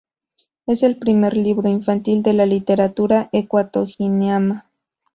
[0.65, 4.67] Es el primer libro infantil de la literatura ecuatoguineana.